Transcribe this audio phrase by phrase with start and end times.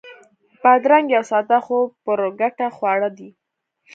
[0.61, 3.29] بادرنګ یو ساده خو پُرګټه خواړه دي.